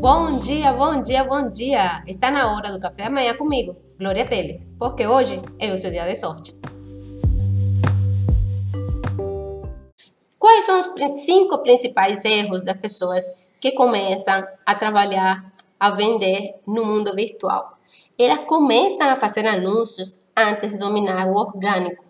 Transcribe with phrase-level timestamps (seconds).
[0.00, 2.02] Bom dia, bom dia, bom dia!
[2.06, 5.90] Está na hora do café da manhã comigo, Glória Teles, porque hoje é o seu
[5.90, 6.56] dia de sorte.
[10.38, 13.30] Quais são os cinco principais erros das pessoas
[13.60, 17.76] que começam a trabalhar, a vender no mundo virtual?
[18.18, 22.09] Elas começam a fazer anúncios antes de dominar o orgânico.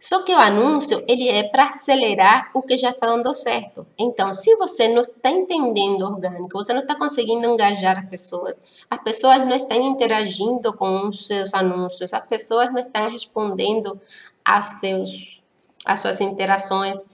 [0.00, 3.86] Só que o anúncio ele é para acelerar o que já está dando certo.
[3.98, 9.04] Então, se você não está entendendo orgânico, você não está conseguindo engajar as pessoas, as
[9.04, 14.00] pessoas não estão interagindo com os seus anúncios, as pessoas não estão respondendo
[14.42, 15.42] a seus,
[15.84, 17.10] às suas interações,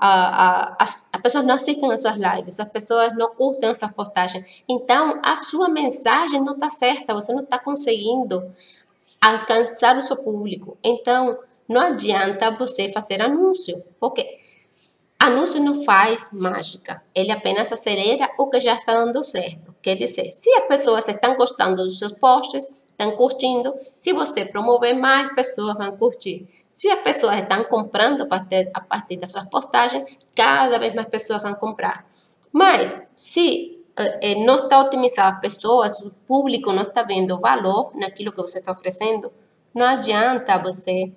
[0.00, 3.78] a, a, as, as pessoas não assistem às suas lives, as pessoas não curtem as
[3.78, 4.42] suas postagens.
[4.66, 8.50] Então, a sua mensagem não está certa, você não está conseguindo
[9.20, 10.78] alcançar o seu público.
[10.82, 11.38] Então,
[11.72, 14.38] não adianta você fazer anúncio, porque
[15.18, 19.74] anúncio não faz mágica, ele apenas acelera o que já está dando certo.
[19.80, 24.94] Quer dizer, se as pessoas estão gostando dos seus posts, estão curtindo, se você promover,
[24.94, 26.48] mais pessoas vão curtir.
[26.68, 31.08] Se as pessoas estão comprando a partir, a partir das suas postagens, cada vez mais
[31.08, 32.06] pessoas vão comprar.
[32.52, 38.32] Mas, se eh, não está otimizado as pessoas, o público não está vendo valor naquilo
[38.32, 39.32] que você está oferecendo,
[39.74, 41.10] não adianta você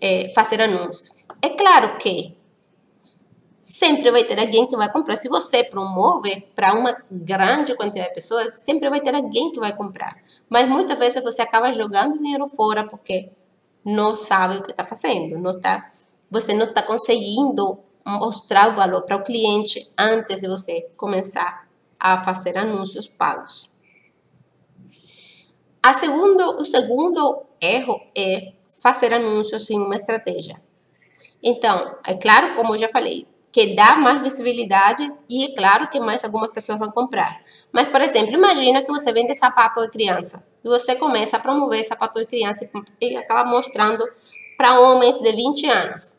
[0.00, 1.14] é, fazer anúncios.
[1.42, 2.36] É claro que
[3.58, 5.16] sempre vai ter alguém que vai comprar.
[5.16, 9.76] Se você promove para uma grande quantidade de pessoas, sempre vai ter alguém que vai
[9.76, 10.16] comprar.
[10.48, 13.30] Mas muitas vezes você acaba jogando dinheiro fora porque
[13.84, 15.92] não sabe o que está fazendo, não tá,
[16.30, 22.24] você não está conseguindo mostrar o valor para o cliente antes de você começar a
[22.24, 23.68] fazer anúncios pagos.
[25.82, 30.60] A segundo, o segundo erro é fazer anúncios sem uma estratégia.
[31.42, 35.98] Então, é claro, como eu já falei, que dá mais visibilidade e é claro que
[35.98, 37.40] mais algumas pessoas vão comprar.
[37.72, 41.82] Mas, por exemplo, imagina que você vende sapato de criança e você começa a promover
[41.84, 42.68] sapato de criança
[43.00, 44.04] e acaba mostrando
[44.56, 46.14] para homens de 20 anos.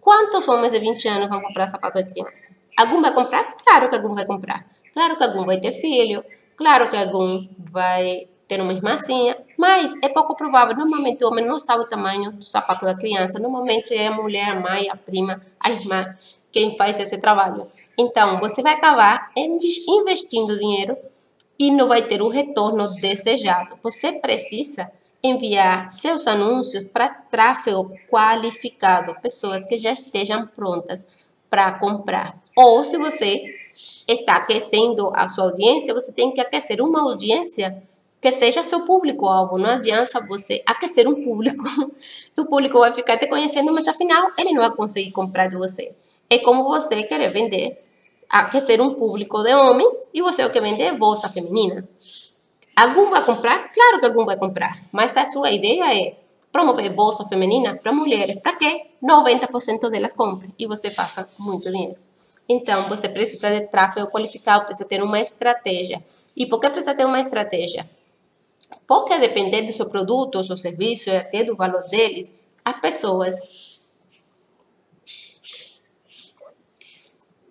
[0.00, 2.52] Quantos homens de 20 anos vão comprar sapato de criança?
[2.76, 3.56] Algum vai comprar?
[3.64, 4.66] Claro que algum vai comprar.
[4.92, 6.24] Claro que algum vai ter filho.
[6.56, 10.76] Claro que algum vai ter uma irmãzinha, mas é pouco provável.
[10.76, 13.38] Normalmente o homem não sabe o tamanho do sapato da criança.
[13.38, 16.16] Normalmente é a mulher, a mãe, a prima, a irmã
[16.50, 17.68] quem faz esse trabalho.
[17.96, 20.96] Então, você vai acabar investindo dinheiro
[21.56, 23.78] e não vai ter o retorno desejado.
[23.84, 24.90] Você precisa
[25.22, 31.06] enviar seus anúncios para tráfego qualificado, pessoas que já estejam prontas
[31.48, 32.34] para comprar.
[32.56, 33.44] Ou se você
[34.08, 37.80] está aquecendo a sua audiência, você tem que aquecer uma audiência
[38.22, 39.58] que seja seu público-alvo.
[39.58, 41.64] Não adianta você aquecer um público.
[42.38, 45.92] o público vai ficar te conhecendo, mas afinal ele não vai conseguir comprar de você.
[46.30, 47.84] É como você querer vender,
[48.28, 51.86] aquecer um público de homens e você quer vender bolsa feminina.
[52.76, 53.68] Algum vai comprar?
[53.68, 54.80] Claro que algum vai comprar.
[54.92, 56.16] Mas a sua ideia é
[56.52, 58.40] promover bolsa feminina para mulheres.
[58.40, 61.96] Para que 90% delas comprem e você faça muito dinheiro.
[62.48, 66.04] Então, você precisa de tráfego qualificado, precisa ter uma estratégia.
[66.36, 67.88] E por que precisa ter uma estratégia?
[68.86, 72.32] Porque depender do seu produto ou seu serviço e até do valor deles,
[72.64, 73.36] as pessoas.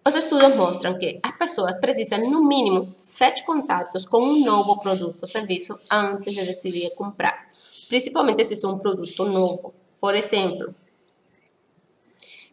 [0.08, 5.20] Os estudos mostram que as pessoas precisam, no mínimo, sete contatos com um novo produto
[5.22, 7.52] ou serviço antes de decidir comprar.
[7.88, 9.74] Principalmente se é um produto novo.
[10.00, 10.74] Por exemplo,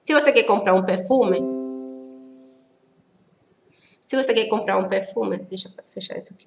[0.03, 1.39] se você quer comprar um perfume,
[4.03, 6.47] se você quer comprar um perfume, deixa eu fechar isso aqui.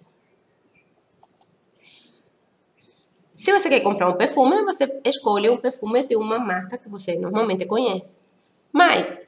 [3.42, 7.16] Se você quer comprar um perfume, você escolhe um perfume de uma marca que você
[7.16, 8.20] normalmente conhece.
[8.72, 9.20] Mas,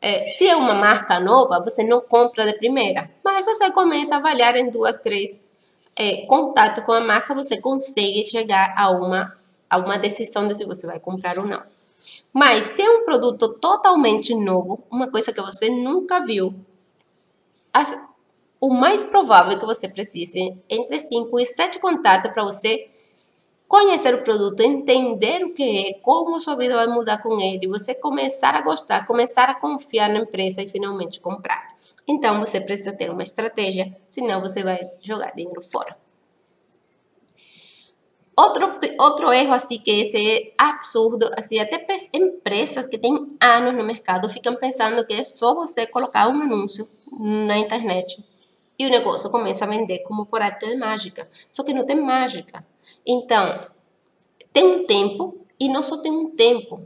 [0.00, 3.10] é, se é uma marca nova, você não compra de primeira.
[3.24, 5.42] Mas você começa a avaliar em duas, três
[5.96, 9.36] é, contatos com a marca, você consegue chegar a uma,
[9.68, 11.64] a uma decisão de se você vai comprar ou não.
[12.32, 16.54] Mas se é um produto totalmente novo, uma coisa que você nunca viu,
[17.74, 17.92] as,
[18.60, 22.88] o mais provável é que você precise entre 5 e 7 contatos para você
[23.68, 27.94] conhecer o produto, entender o que é, como sua vida vai mudar com ele, você
[27.94, 31.66] começar a gostar, começar a confiar na empresa e finalmente comprar.
[32.06, 35.96] Então você precisa ter uma estratégia, senão você vai jogar dinheiro fora.
[38.38, 43.82] Outro, outro erro, assim, que esse é absurdo, assim, até empresas que têm anos no
[43.82, 48.22] mercado ficam pensando que é só você colocar um anúncio na internet
[48.78, 51.26] e o negócio começa a vender como por arte de mágica.
[51.50, 52.62] Só que não tem mágica.
[53.06, 53.60] Então,
[54.52, 56.80] tem um tempo e não só tem um tempo.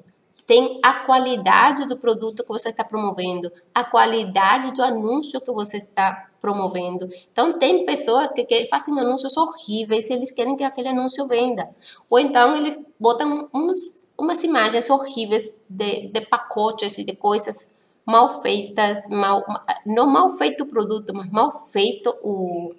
[0.46, 5.76] tem a qualidade do produto que você está promovendo, a qualidade do anúncio que você
[5.76, 7.08] está promovendo.
[7.31, 11.70] Então, tem pessoas que, que fazem anúncios horríveis e eles querem que aquele anúncio venda.
[12.08, 17.69] Ou então, eles botam uns, umas imagens horríveis de, de pacotes e de coisas
[18.05, 19.44] mal feitas, mal,
[19.87, 22.75] não mal feito o produto, mas mal feito o,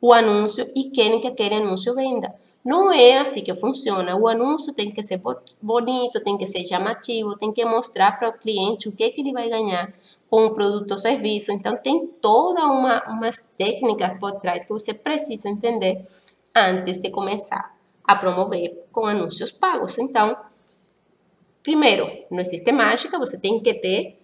[0.00, 2.34] o anúncio e querem que aquele anúncio venda.
[2.64, 4.16] Não é assim que funciona.
[4.16, 5.20] O anúncio tem que ser
[5.60, 9.32] bonito, tem que ser chamativo, tem que mostrar para o cliente o que, que ele
[9.32, 9.92] vai ganhar
[10.30, 11.52] com o produto ou serviço.
[11.52, 16.06] Então, tem toda uma umas técnicas por trás que você precisa entender
[16.56, 19.98] antes de começar a promover com anúncios pagos.
[19.98, 20.34] Então,
[21.62, 24.18] primeiro, não existe mágica, você tem que ter,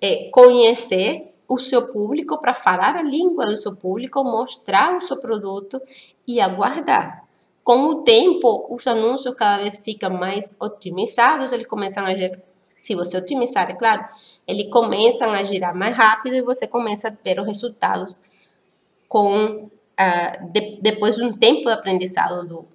[0.00, 5.18] é, conhecer o seu público, para falar a língua do seu público, mostrar o seu
[5.18, 5.80] produto
[6.26, 7.22] e aguardar.
[7.64, 12.94] Com o tempo, os anúncios cada vez ficam mais otimizados, eles começam a girar, se
[12.94, 14.04] você otimizar, é claro,
[14.46, 18.20] eles começam a girar mais rápido e você começa a ver os resultados
[19.08, 22.66] com uh, de, depois de um tempo de aprendizado do,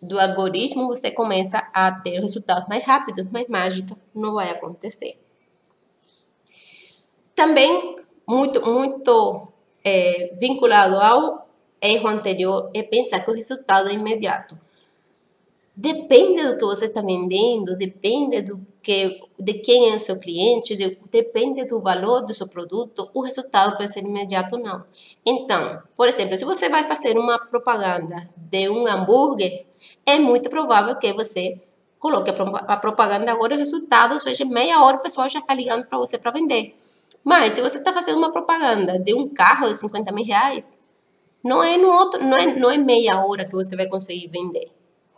[0.00, 5.18] do algoritmo, você começa a ter resultados mais rápidos, mas mágica não vai acontecer.
[7.34, 7.96] Também
[8.26, 9.48] muito, muito
[9.84, 11.41] é, vinculado ao
[11.82, 14.58] erro anterior é pensar que o resultado é imediato.
[15.74, 20.76] Depende do que você está vendendo, depende do que, de quem é o seu cliente,
[20.76, 24.84] de, depende do valor do seu produto, o resultado pode ser imediato ou não.
[25.24, 29.64] Então, por exemplo, se você vai fazer uma propaganda de um hambúrguer,
[30.04, 31.60] é muito provável que você
[31.98, 35.96] coloque a propaganda agora, o resultado, seja, meia hora o pessoal já está ligando para
[35.96, 36.76] você para vender.
[37.24, 40.76] Mas se você está fazendo uma propaganda de um carro de 50 mil reais,
[41.42, 44.70] não é, no outro, não, é, não é meia hora que você vai conseguir vender.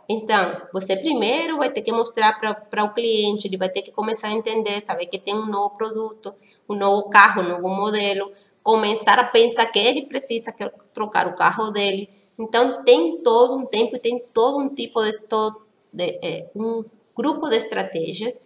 [0.08, 4.28] Então, você primeiro vai ter que mostrar para o cliente, ele vai ter que começar
[4.28, 6.34] a entender, saber que tem um novo produto,
[6.68, 8.30] um novo carro, um novo modelo,
[8.62, 10.54] começar a pensar que ele precisa
[10.92, 12.08] trocar o carro dele.
[12.38, 15.62] Então, tem todo um tempo, tem todo um tipo de, todo,
[15.92, 16.84] de é, um
[17.14, 18.40] grupo de estratégias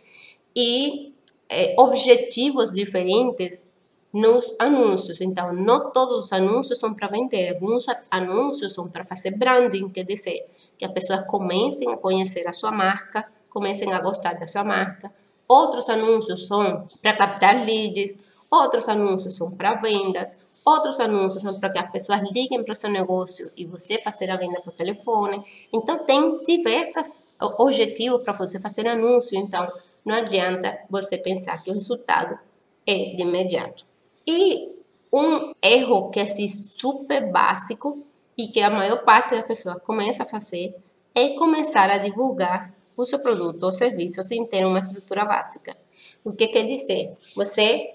[0.54, 1.12] e
[1.48, 3.67] é, objetivos diferentes
[4.12, 5.20] nos anúncios.
[5.20, 7.55] Então, não todos os anúncios são para vender.
[7.55, 10.46] Alguns anúncios são para fazer branding, quer dizer,
[10.78, 15.12] que as pessoas comecem a conhecer a sua marca, comecem a gostar da sua marca.
[15.46, 21.70] Outros anúncios são para captar leads, outros anúncios são para vendas, outros anúncios são para
[21.70, 25.43] que as pessoas liguem para o seu negócio e você fazer a venda por telefone.
[25.72, 29.38] Então, tem diversos objetivos para você fazer anúncio.
[29.38, 29.70] Então,
[30.04, 32.38] não adianta você pensar que o resultado
[32.87, 33.87] é de imediato.
[34.26, 34.70] E
[35.12, 38.04] um erro que é assim, super básico
[38.36, 40.74] e que a maior parte das pessoas começa a fazer
[41.14, 45.76] é começar a divulgar o seu produto ou serviço sem ter uma estrutura básica.
[46.24, 47.14] O que quer dizer?
[47.34, 47.94] Você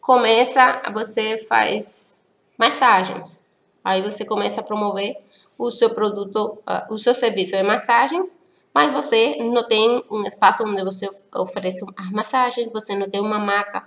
[0.00, 2.16] começa, você faz
[2.56, 3.44] massagens,
[3.84, 5.16] aí você começa a promover
[5.56, 8.38] o seu produto, uh, o seu serviço de massagens
[8.78, 13.38] mas você não tem um espaço onde você oferece as massagens, você não tem uma
[13.38, 13.82] maca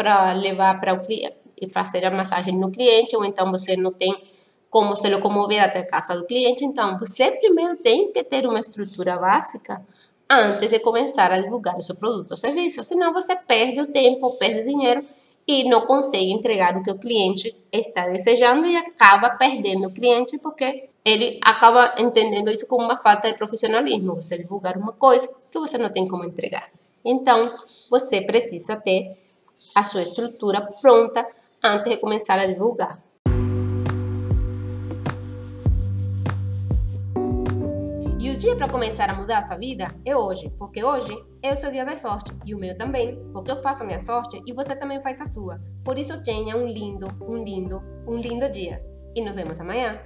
[0.00, 3.92] para levar para o cliente e fazer a massagem no cliente, ou então você não
[3.92, 4.16] tem
[4.70, 6.64] como se locomover até a casa do cliente.
[6.64, 9.84] Então, você primeiro tem que ter uma estrutura básica
[10.30, 14.38] antes de começar a divulgar o seu produto ou serviço, senão você perde o tempo,
[14.38, 15.04] perde dinheiro
[15.46, 20.38] e não consegue entregar o que o cliente está desejando e acaba perdendo o cliente
[20.38, 25.58] porque ele acaba entendendo isso como uma falta de profissionalismo, você divulgar uma coisa que
[25.58, 26.70] você não tem como entregar.
[27.04, 27.52] Então,
[27.90, 29.16] você precisa ter
[29.74, 31.26] a sua estrutura pronta
[31.62, 33.02] antes de começar a divulgar.
[38.18, 41.52] E o dia para começar a mudar a sua vida é hoje, porque hoje é
[41.52, 44.42] o seu dia da sorte e o meu também, porque eu faço a minha sorte
[44.46, 45.60] e você também faz a sua.
[45.82, 48.84] Por isso tenha um lindo, um lindo, um lindo dia.
[49.16, 49.98] E nos vemos amanhã.